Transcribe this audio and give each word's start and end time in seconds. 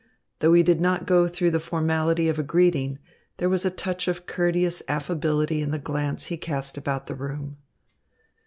Though 0.39 0.53
he 0.53 0.63
did 0.63 0.81
not 0.81 1.05
go 1.05 1.27
through 1.27 1.51
the 1.51 1.59
formality 1.59 2.27
of 2.27 2.39
a 2.39 2.41
greeting, 2.41 2.97
there 3.37 3.49
was 3.49 3.65
a 3.65 3.69
touch 3.69 4.07
of 4.07 4.25
courteous 4.25 4.81
affability 4.87 5.61
in 5.61 5.69
the 5.69 5.77
glance 5.77 6.25
he 6.25 6.37
cast 6.37 6.75
about 6.75 7.05
the 7.05 7.13
room. 7.13 7.57